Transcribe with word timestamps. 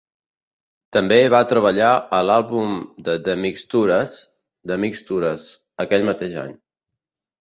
També 0.95 1.17
va 1.33 1.41
treballar 1.51 1.91
a 2.19 2.21
l"àlbum 2.25 2.73
de 3.09 3.15
The 3.27 3.35
Mixtures, 3.43 4.17
"The 4.73 4.79
Mixtures", 4.87 5.47
aquell 5.85 6.09
mateix 6.13 6.39
any. 6.47 6.61